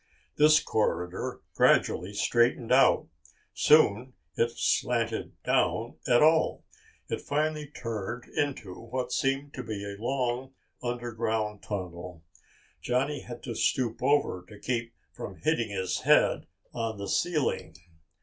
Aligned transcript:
This 0.35 0.59
corridor 0.59 1.41
gradually 1.53 2.15
straightened 2.15 2.71
out. 2.71 3.07
Soon 3.53 4.13
it 4.33 4.37
hardly 4.49 4.55
slanted 4.57 5.43
down 5.43 5.97
at 6.07 6.23
all. 6.23 6.65
It 7.07 7.21
finally 7.21 7.67
turned 7.67 8.25
into 8.35 8.73
what 8.73 9.11
seemed 9.11 9.53
to 9.53 9.63
be 9.63 9.85
a 9.85 10.01
long 10.01 10.53
underground 10.81 11.61
tunnel. 11.61 12.23
Johnny 12.81 13.19
had 13.21 13.43
to 13.43 13.53
stoop 13.53 14.01
over 14.01 14.43
to 14.49 14.57
keep 14.57 14.95
from 15.11 15.35
hitting 15.35 15.69
his 15.69 15.99
head 15.99 16.47
on 16.73 16.97
the 16.97 17.07
ceiling. 17.07 17.75